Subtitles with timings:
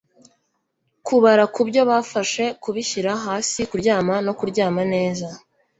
[1.07, 5.27] kubara kubyo bafashe, kubishyira hasi, kuryama, no kuryama neza